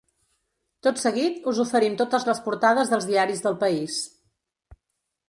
[0.85, 3.99] Tot seguit, us oferim totes les portades dels diaris del país.